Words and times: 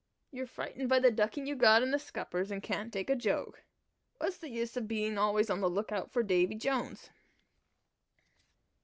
You're 0.31 0.47
frightened 0.47 0.89
by 0.89 0.97
the 0.97 1.11
ducking 1.11 1.45
you 1.45 1.53
got 1.55 1.83
in 1.83 1.91
the 1.91 1.99
scuppers, 1.99 2.49
and 2.49 2.63
can't 2.63 2.91
take 2.91 3.07
a 3.07 3.15
joke! 3.15 3.61
What's 4.17 4.37
the 4.39 4.49
use 4.49 4.75
in 4.75 4.87
being 4.87 5.15
always 5.19 5.47
on 5.51 5.61
the 5.61 5.69
look 5.69 5.91
out 5.91 6.09
for 6.11 6.23
Davy 6.23 6.55
Jones?" 6.55 7.11